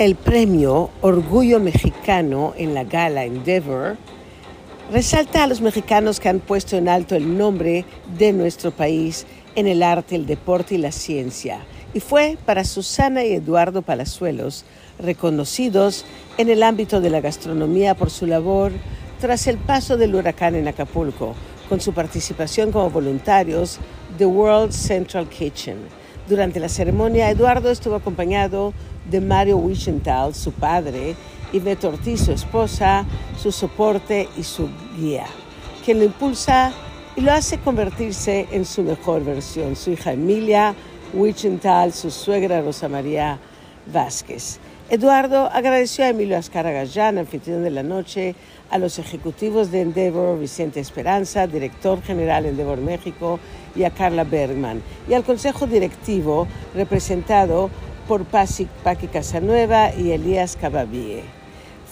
[0.00, 3.98] El premio Orgullo Mexicano en la gala Endeavor
[4.90, 7.84] resalta a los mexicanos que han puesto en alto el nombre
[8.16, 11.66] de nuestro país en el arte, el deporte y la ciencia.
[11.92, 14.64] Y fue para Susana y Eduardo Palazuelos,
[14.98, 16.06] reconocidos
[16.38, 18.72] en el ámbito de la gastronomía por su labor
[19.20, 21.34] tras el paso del huracán en Acapulco,
[21.68, 23.78] con su participación como voluntarios
[24.16, 25.76] de World Central Kitchen.
[26.26, 28.72] Durante la ceremonia, Eduardo estuvo acompañado
[29.10, 31.16] de Mario Wichenthal, su padre,
[31.52, 33.04] y Beto Ortiz, su esposa,
[33.36, 35.26] su soporte y su guía,
[35.84, 36.72] quien lo impulsa
[37.16, 39.74] y lo hace convertirse en su mejor versión.
[39.74, 40.74] Su hija Emilia
[41.12, 43.38] Wichenthal, su suegra Rosa María
[43.92, 44.60] Vázquez.
[44.88, 48.34] Eduardo agradeció a Emilio Azcara Gallán, anfitrión de la noche,
[48.70, 53.38] a los ejecutivos de Endeavor, Vicente Esperanza, director general Endeavor México,
[53.76, 57.70] y a Carla Bergman, y al consejo directivo representado
[58.10, 61.22] por Paqui Casanueva y Elías Cabavie.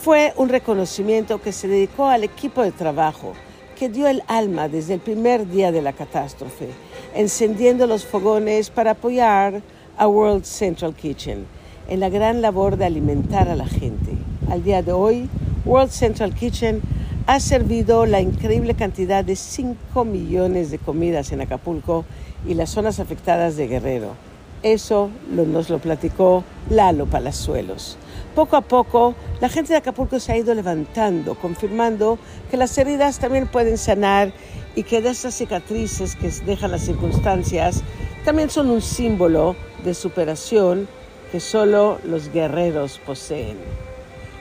[0.03, 3.35] Fue un reconocimiento que se dedicó al equipo de trabajo
[3.79, 6.71] que dio el alma desde el primer día de la catástrofe,
[7.15, 9.63] encendiendo los fogones para apoyar
[9.97, 11.47] a World Central Kitchen
[11.89, 14.11] en la gran labor de alimentar a la gente.
[14.51, 15.31] Al día de hoy,
[15.65, 16.81] World Central Kitchen
[17.29, 22.05] ha servido la increíble cantidad de 5 millones de comidas en Acapulco
[22.45, 24.28] y las zonas afectadas de Guerrero.
[24.63, 27.97] Eso nos lo platicó Lalo Palazuelos.
[28.35, 32.19] Poco a poco, la gente de Acapulco se ha ido levantando, confirmando
[32.51, 34.33] que las heridas también pueden sanar
[34.75, 37.83] y que de esas cicatrices que dejan las circunstancias
[38.25, 40.89] también son un símbolo de superación
[41.31, 43.59] que solo los guerreros poseen.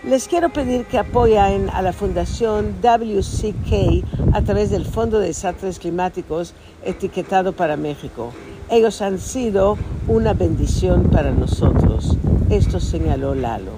[0.03, 5.80] Les quiero pedir que apoyen a la Fundación WCK a través del Fondo de Desastres
[5.80, 6.53] Climáticos
[6.84, 8.31] etiquetado para México.
[8.69, 9.78] Ellos han sido
[10.09, 12.17] una bendición para nosotros.
[12.50, 13.72] Esto señaló Lalo.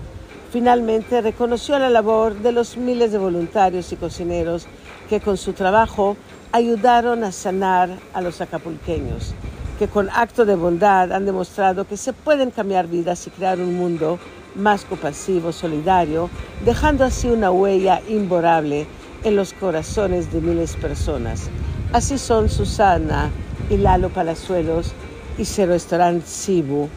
[0.51, 4.65] Finalmente reconoció la labor de los miles de voluntarios y cocineros
[5.07, 6.17] que con su trabajo
[6.51, 9.35] ayudaron a sanar a los acapulqueños,
[9.77, 13.77] que con acto de bondad han demostrado que se pueden cambiar vidas y crear un
[13.77, 14.17] mundo
[14.55, 16.31] más compasivo, solidario,
[16.65, 18.87] dejando así una huella imborrable
[19.23, 21.47] en los corazones de miles de personas.
[21.93, 23.29] Así son Susana,
[23.69, 24.93] y Lalo Palazuelos
[25.37, 26.89] y su restaurante Sibu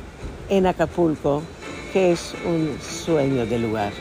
[0.49, 1.43] en Acapulco,
[1.93, 3.93] que es un sueño de lugar.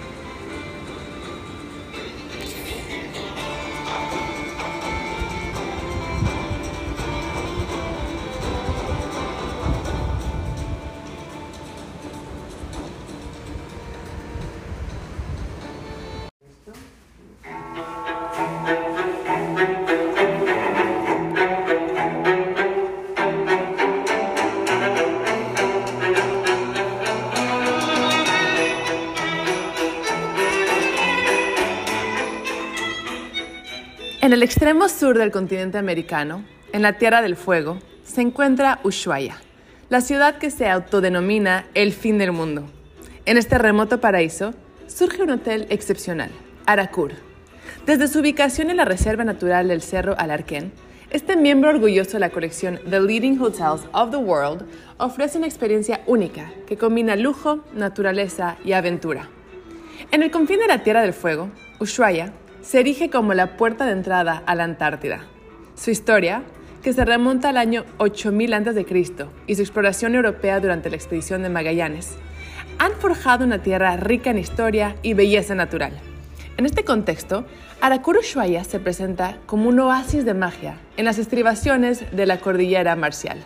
[34.42, 36.44] El extremo sur del continente americano,
[36.74, 39.38] en la Tierra del Fuego, se encuentra Ushuaia,
[39.90, 42.66] la ciudad que se autodenomina el fin del mundo.
[43.28, 44.56] En este remoto paraíso
[44.88, 46.32] surge un hotel excepcional,
[46.66, 47.12] Aracur.
[47.86, 50.72] Desde su ubicación en la Reserva Natural del Cerro Alarquén,
[51.12, 54.66] este miembro orgulloso de la colección The Leading Hotels of the World
[54.98, 59.30] ofrece una experiencia única que combina lujo, naturaleza y aventura.
[60.10, 63.94] En el confín de la Tierra del Fuego, Ushuaia se erige como la puerta de
[63.94, 65.26] entrada a la Antártida.
[65.76, 66.44] Su historia,
[66.84, 68.86] que se remonta al año 8000 a.C.
[69.48, 72.18] y su exploración europea durante la expedición de Magallanes,
[72.78, 75.94] han forjado una tierra rica en historia y belleza natural.
[76.58, 77.46] En este contexto,
[77.80, 82.96] Aracuru Ushuaia se presenta como un oasis de magia en las estribaciones de la cordillera
[82.96, 83.38] marcial.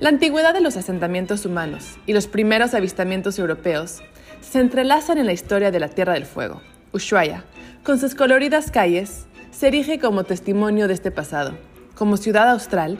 [0.00, 4.02] La antigüedad de los asentamientos humanos y los primeros avistamientos europeos
[4.40, 6.60] se entrelazan en la historia de la Tierra del Fuego.
[6.92, 7.44] Ushuaia,
[7.84, 11.52] con sus coloridas calles, se erige como testimonio de este pasado.
[11.94, 12.98] Como ciudad austral,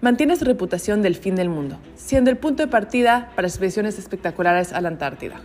[0.00, 4.72] mantiene su reputación del fin del mundo, siendo el punto de partida para expediciones espectaculares
[4.72, 5.36] a la Antártida.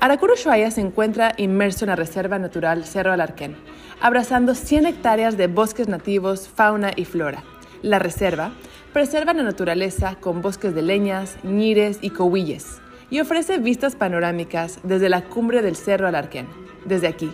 [0.00, 3.56] Aracuru Ushuaia se encuentra inmerso en la Reserva Natural Cerro Alarquén,
[4.00, 7.44] abrazando 100 hectáreas de bosques nativos, fauna y flora.
[7.82, 8.50] La reserva
[8.92, 12.80] preserva la naturaleza con bosques de leñas, ñires y cohuilles
[13.14, 16.48] y ofrece vistas panorámicas desde la cumbre del Cerro Alarquén.
[16.84, 17.30] Desde aquí,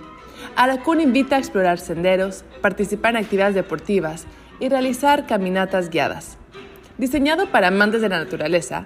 [0.54, 4.26] Aracún invita a explorar senderos, participar en actividades deportivas
[4.58, 6.36] y realizar caminatas guiadas.
[6.98, 8.84] Diseñado para amantes de la naturaleza,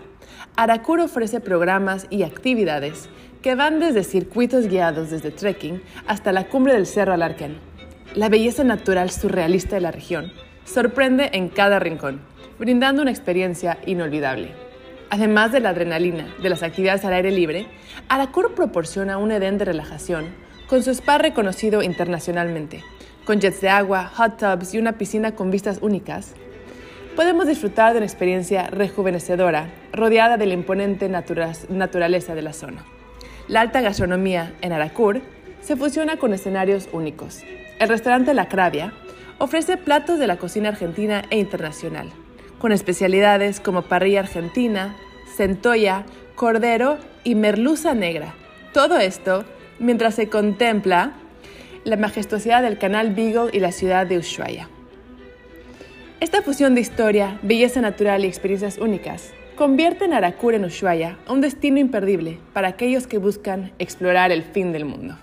[0.54, 3.08] Aracur ofrece programas y actividades
[3.42, 7.56] que van desde circuitos guiados desde trekking hasta la cumbre del Cerro Alarquén.
[8.14, 10.30] La belleza natural surrealista de la región
[10.64, 12.20] sorprende en cada rincón,
[12.60, 14.63] brindando una experiencia inolvidable.
[15.10, 17.66] Además de la adrenalina de las actividades al aire libre,
[18.08, 20.26] Aracur proporciona un edén de relajación
[20.66, 22.82] con su spa reconocido internacionalmente,
[23.24, 26.34] con jets de agua, hot tubs y una piscina con vistas únicas.
[27.16, 32.84] Podemos disfrutar de una experiencia rejuvenecedora rodeada de la imponente naturaleza de la zona.
[33.46, 35.20] La alta gastronomía en Aracur
[35.60, 37.42] se fusiona con escenarios únicos.
[37.78, 38.92] El restaurante La Cravia
[39.38, 42.10] ofrece platos de la cocina argentina e internacional,
[42.58, 44.96] con especialidades como parrilla argentina,
[45.36, 46.04] centolla,
[46.34, 48.34] cordero y merluza negra.
[48.72, 49.44] Todo esto
[49.78, 51.12] mientras se contempla
[51.84, 54.68] la majestuosidad del canal Beagle y la ciudad de Ushuaia.
[56.20, 61.40] Esta fusión de historia, belleza natural y experiencias únicas convierte en Aracura en Ushuaia un
[61.40, 65.16] destino imperdible para aquellos que buscan explorar el fin del mundo.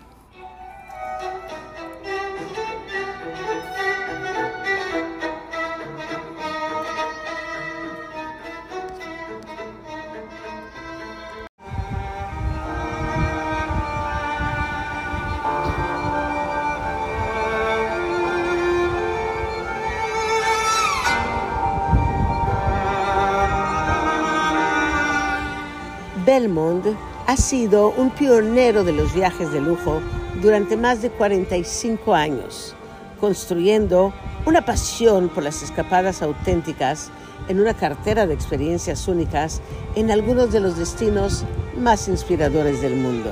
[26.41, 26.83] Belmont
[27.27, 30.01] ha sido un pionero de los viajes de lujo
[30.41, 32.73] durante más de 45 años,
[33.19, 34.11] construyendo
[34.47, 37.11] una pasión por las escapadas auténticas
[37.47, 39.61] en una cartera de experiencias únicas
[39.95, 41.45] en algunos de los destinos
[41.77, 43.29] más inspiradores del mundo.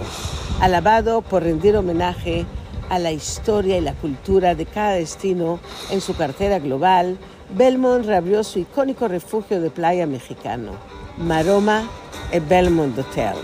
[0.62, 2.46] Alabado por rendir homenaje
[2.90, 5.60] a la historia y la cultura de cada destino
[5.90, 7.18] en su cartera global,
[7.58, 10.74] Belmont reabrió su icónico refugio de playa mexicano,
[11.20, 11.84] Maroma
[12.32, 13.36] el Belmont Hotel.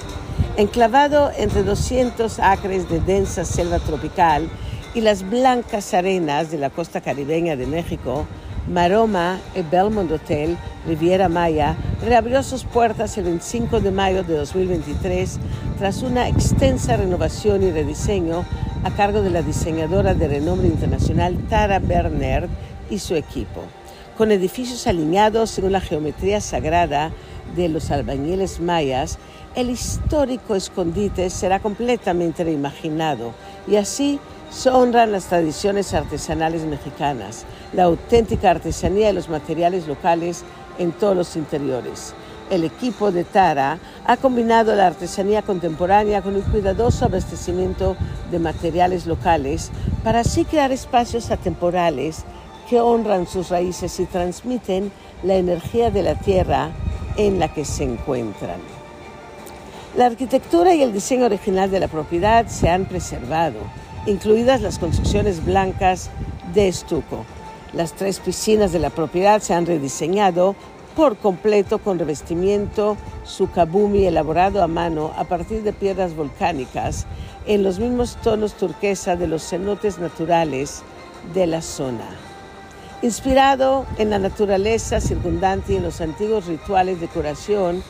[0.56, 4.50] Enclavado entre 200 acres de densa selva tropical
[4.94, 8.26] y las blancas arenas de la costa caribeña de México,
[8.72, 10.58] Maroma, el Belmont Hotel
[10.88, 11.76] Riviera Maya,
[12.06, 15.38] reabrió sus puertas el 25 de mayo de 2023
[15.78, 18.46] tras una extensa renovación y rediseño
[18.86, 22.48] a cargo de la diseñadora de renombre internacional Tara Bernard
[22.90, 23.64] y su equipo.
[24.18, 27.12] Con edificios alineados según la geometría sagrada
[27.56, 29.18] de los albañiles mayas,
[29.56, 33.34] el histórico escondite será completamente reimaginado
[33.68, 34.20] y así
[34.52, 40.44] se honran las tradiciones artesanales mexicanas, la auténtica artesanía de los materiales locales
[40.78, 42.14] en todos los interiores.
[42.50, 47.98] El equipo de Tara ha combinado la artesanía contemporánea con un cuidadoso abastecimiento
[48.30, 49.72] de materiales locales
[50.04, 52.24] para así crear espacios atemporales
[52.70, 54.92] que honran sus raíces y transmiten
[55.24, 56.70] la energía de la tierra
[57.18, 58.60] en la que se encuentran.
[59.96, 63.60] La arquitectura y el diseño original de la propiedad se han preservado,
[64.06, 66.10] incluidas las construcciones blancas
[66.54, 67.26] de estuco.
[67.74, 70.56] Las tres piscinas de la propiedad se han rediseñado
[70.96, 77.06] por completo con revestimiento sukabumi elaborado a mano a partir de piedras volcánicas
[77.46, 80.84] en los mismos tonos turquesa de los cenotes naturales
[81.34, 82.35] de la zona.
[83.02, 87.84] Inspirado en la naturaleza circundante y en los antiguos rituales de curación,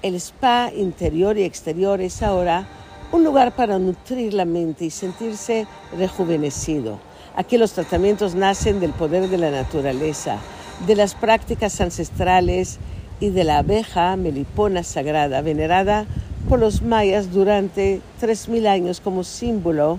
[0.00, 2.66] el spa interior y exterior es ahora
[3.10, 5.66] un lugar para nutrir la mente y sentirse
[5.98, 7.00] rejuvenecido.
[7.34, 10.38] Aquí los tratamientos nacen del poder de la naturaleza,
[10.86, 12.78] de las prácticas ancestrales
[13.18, 16.06] y de la abeja melipona sagrada, venerada
[16.48, 19.98] por los mayas durante 3.000 años como símbolo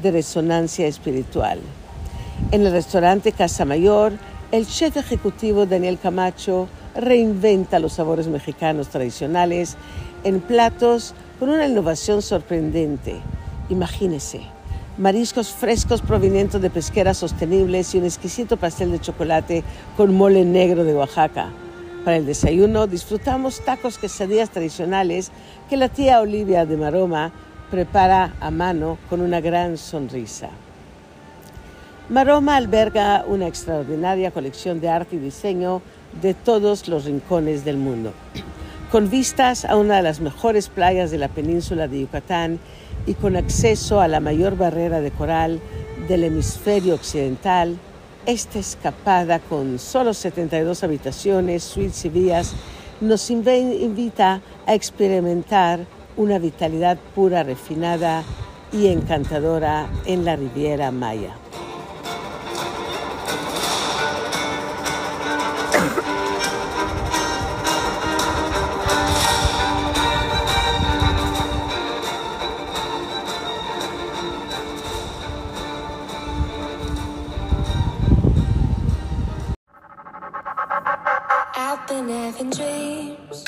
[0.00, 1.58] de resonancia espiritual.
[2.52, 4.12] En el restaurante Casa Mayor,
[4.52, 9.76] el chef ejecutivo Daniel Camacho reinventa los sabores mexicanos tradicionales
[10.22, 13.16] en platos con una innovación sorprendente.
[13.68, 14.42] Imagínese,
[14.96, 19.64] mariscos frescos provenientes de pesqueras sostenibles y un exquisito pastel de chocolate
[19.96, 21.50] con mole negro de Oaxaca.
[22.04, 25.32] Para el desayuno disfrutamos tacos quesadillas tradicionales
[25.68, 27.32] que la tía Olivia de Maroma
[27.72, 30.50] prepara a mano con una gran sonrisa.
[32.08, 35.82] Maroma alberga una extraordinaria colección de arte y diseño
[36.22, 38.12] de todos los rincones del mundo.
[38.92, 42.60] Con vistas a una de las mejores playas de la península de Yucatán
[43.06, 45.60] y con acceso a la mayor barrera de coral
[46.06, 47.76] del hemisferio occidental,
[48.24, 52.54] esta escapada con solo 72 habitaciones, suites y vías
[53.00, 55.80] nos invita a experimentar
[56.16, 58.22] una vitalidad pura, refinada
[58.72, 61.34] y encantadora en la Riviera Maya.
[81.88, 83.44] been having dreams.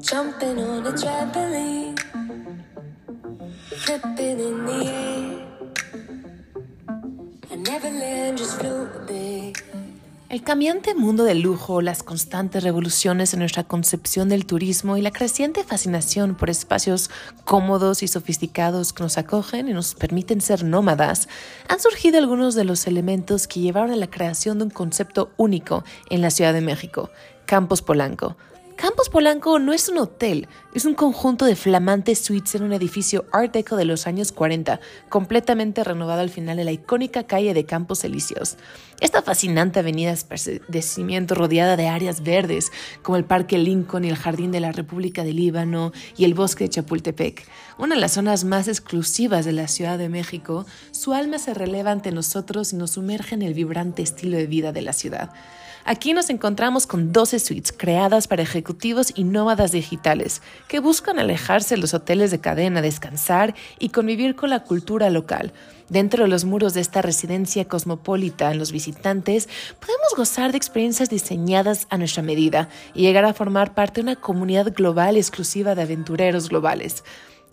[0.00, 1.98] Jumping on a trampoline.
[3.82, 5.46] Flipping in the air.
[7.50, 9.27] I never land, just flew a bit.
[10.28, 15.10] El cambiante mundo del lujo, las constantes revoluciones en nuestra concepción del turismo y la
[15.10, 17.08] creciente fascinación por espacios
[17.46, 21.30] cómodos y sofisticados que nos acogen y nos permiten ser nómadas,
[21.66, 25.82] han surgido algunos de los elementos que llevaron a la creación de un concepto único
[26.10, 27.08] en la Ciudad de México,
[27.46, 28.36] Campos Polanco
[28.80, 33.26] Campos Polanco no es un hotel, es un conjunto de flamantes suites en un edificio
[33.32, 37.66] Art Deco de los años 40, completamente renovado al final de la icónica calle de
[37.66, 38.56] Campos Elíseos.
[39.00, 40.14] Esta fascinante avenida
[40.68, 42.70] de cimiento rodeada de áreas verdes,
[43.02, 46.62] como el Parque Lincoln y el Jardín de la República de Líbano y el Bosque
[46.64, 51.40] de Chapultepec, una de las zonas más exclusivas de la Ciudad de México, su alma
[51.40, 54.92] se releva ante nosotros y nos sumerge en el vibrante estilo de vida de la
[54.92, 55.32] ciudad.
[55.84, 61.74] Aquí nos encontramos con 12 suites creadas para ejecutivos y nómadas digitales que buscan alejarse
[61.74, 65.52] de los hoteles de cadena, descansar y convivir con la cultura local.
[65.88, 69.48] Dentro de los muros de esta residencia cosmopolita, los visitantes
[69.80, 74.16] podemos gozar de experiencias diseñadas a nuestra medida y llegar a formar parte de una
[74.16, 77.04] comunidad global exclusiva de aventureros globales.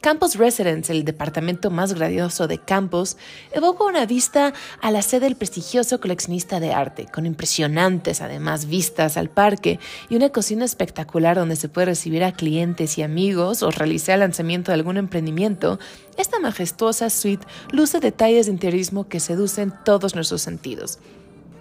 [0.06, 3.18] Campos Residence, el departamento más grandioso de Campos,
[3.52, 9.18] evoca una vista a la sede del prestigioso coleccionista de arte, con impresionantes además vistas
[9.18, 13.72] al parque y una cocina espectacular donde se puede recibir a clientes y amigos o
[13.72, 15.80] realizar el lanzamiento de algún emprendimiento.
[16.18, 21.00] Esta majestuosa suite luce detalles de interiorismo que seducen todos nuestros sentidos.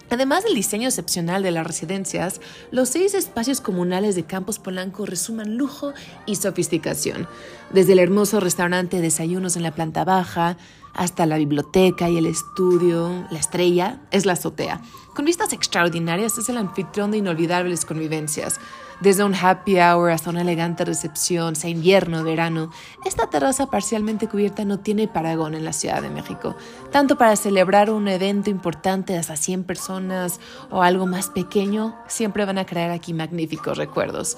[0.09, 2.39] Además del diseño excepcional de las residencias,
[2.71, 5.93] los seis espacios comunales de Campos Polanco resuman lujo
[6.25, 7.27] y sofisticación.
[7.71, 10.57] Desde el hermoso restaurante Desayunos en la planta baja,
[10.95, 14.81] hasta la biblioteca y el estudio, la estrella es la azotea.
[15.13, 18.59] Con vistas extraordinarias es el anfitrión de inolvidables convivencias.
[19.01, 22.71] Desde un happy hour hasta una elegante recepción, sea invierno o verano,
[23.03, 26.55] esta terraza parcialmente cubierta no tiene paragón en la Ciudad de México.
[26.91, 32.45] Tanto para celebrar un evento importante de hasta 100 personas o algo más pequeño, siempre
[32.45, 34.37] van a crear aquí magníficos recuerdos.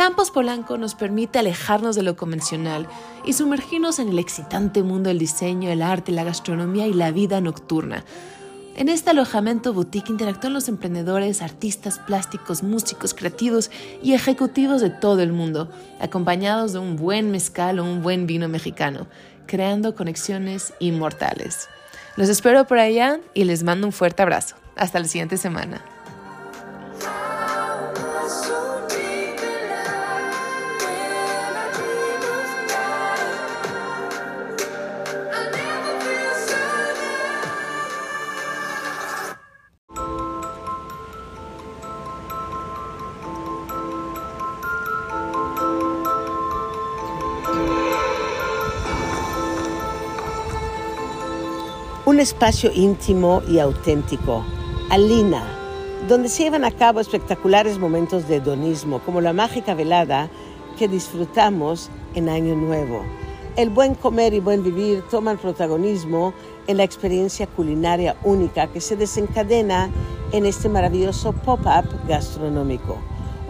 [0.00, 2.88] Campos Polanco nos permite alejarnos de lo convencional
[3.26, 7.42] y sumergirnos en el excitante mundo del diseño, el arte, la gastronomía y la vida
[7.42, 8.02] nocturna.
[8.76, 13.70] En este alojamiento boutique interactúan los emprendedores, artistas plásticos, músicos, creativos
[14.02, 18.48] y ejecutivos de todo el mundo, acompañados de un buen mezcal o un buen vino
[18.48, 19.06] mexicano,
[19.44, 21.68] creando conexiones inmortales.
[22.16, 24.56] Los espero por allá y les mando un fuerte abrazo.
[24.76, 25.84] Hasta la siguiente semana.
[52.10, 54.44] Un espacio íntimo y auténtico,
[54.90, 55.44] Alina,
[56.08, 60.28] donde se llevan a cabo espectaculares momentos de hedonismo, como la mágica velada
[60.76, 63.04] que disfrutamos en Año Nuevo.
[63.54, 66.34] El buen comer y buen vivir toman protagonismo
[66.66, 69.88] en la experiencia culinaria única que se desencadena
[70.32, 72.98] en este maravilloso pop-up gastronómico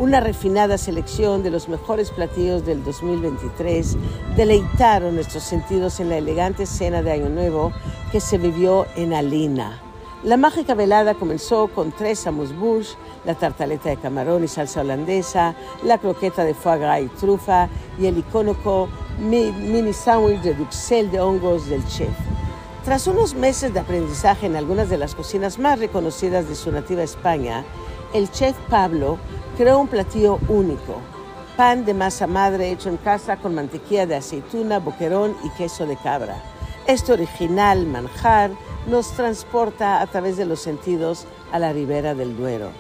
[0.01, 3.99] una refinada selección de los mejores platillos del 2023
[4.35, 7.71] deleitaron nuestros sentidos en la elegante cena de Año Nuevo
[8.11, 9.79] que se vivió en Alina.
[10.23, 15.55] La mágica velada comenzó con tres amuse la tartaleta de camarón y salsa holandesa,
[15.85, 18.89] la croqueta de foie gras y trufa y el icónico
[19.19, 22.09] mini sándwich de duxelles de hongos del chef.
[22.87, 27.03] Tras unos meses de aprendizaje en algunas de las cocinas más reconocidas de su nativa
[27.03, 27.67] España,
[28.15, 29.19] el chef Pablo
[29.61, 31.03] creó un platillo único,
[31.55, 35.99] pan de masa madre hecho en casa con mantequilla de aceituna, boquerón y queso de
[35.99, 36.43] cabra.
[36.87, 38.53] Este original manjar
[38.89, 42.71] nos transporta a través de los sentidos a la ribera del Duero.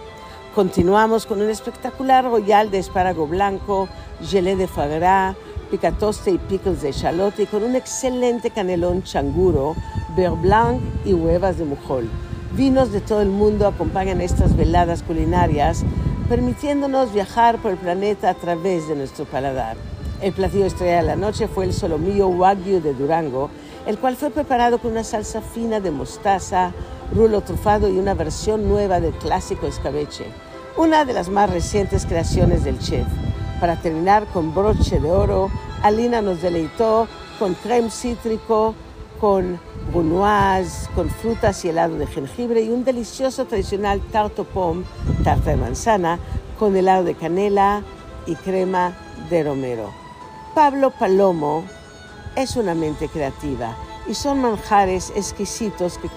[0.54, 3.86] Continuamos con un espectacular royal de espárrago blanco,
[4.22, 5.36] gelé de foie gras,
[5.70, 9.76] picatoste y pickles de chalote y con un excelente canelón changuro,
[10.16, 12.08] beurre blanc y huevas de mujol.
[12.52, 15.84] Vinos de todo el mundo acompañan estas veladas culinarias
[16.30, 19.76] permitiéndonos viajar por el planeta a través de nuestro paladar.
[20.22, 23.50] El platillo estrella de la noche fue el solomillo wagyu de Durango,
[23.84, 26.70] el cual fue preparado con una salsa fina de mostaza,
[27.12, 30.26] rulo trufado y una versión nueva del clásico escabeche,
[30.76, 33.08] una de las más recientes creaciones del chef.
[33.58, 35.50] Para terminar con broche de oro,
[35.82, 37.08] Alina nos deleitó
[37.40, 38.76] con creme cítrico,
[39.20, 39.60] con
[39.92, 44.84] brunoise, con frutas y helado de jengibre y un delicioso tradicional tarte pomme,
[45.22, 46.18] tarta de manzana,
[46.58, 47.82] con helado de canela
[48.26, 48.96] y crema
[49.28, 49.90] de romero.
[50.54, 51.64] Pablo Palomo
[52.34, 53.76] es una mente creativa
[54.08, 56.08] y son manjares exquisitos que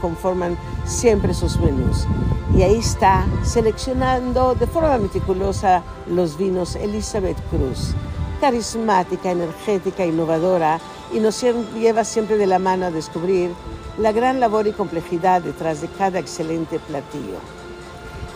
[0.00, 2.06] conforman siempre sus menús.
[2.56, 7.94] Y ahí está seleccionando de forma meticulosa los vinos Elizabeth Cruz,
[8.40, 10.78] carismática, energética, innovadora
[11.14, 13.52] y nos lleva siempre de la mano a descubrir
[13.98, 17.38] la gran labor y complejidad detrás de cada excelente platillo.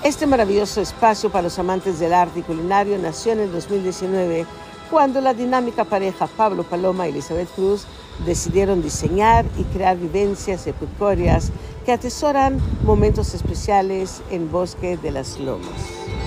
[0.05, 4.47] Este maravilloso espacio para los amantes del arte y culinario nació en el 2019
[4.91, 7.85] cuando la dinámica pareja Pablo Paloma y Elizabeth Cruz
[8.25, 11.51] decidieron diseñar y crear vivencias epicóreas
[11.85, 16.18] que atesoran momentos especiales en Bosque de las Lomas.